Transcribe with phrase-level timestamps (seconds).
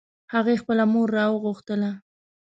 [0.33, 1.91] هغې خپل مور راوغوښتله